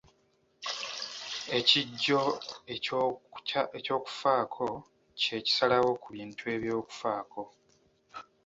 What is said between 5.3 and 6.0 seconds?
kisalawo